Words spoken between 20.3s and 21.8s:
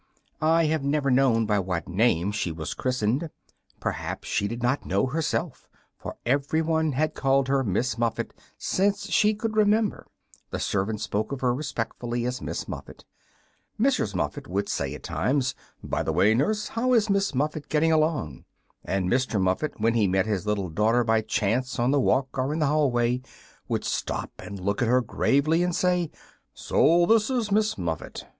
little daughter by chance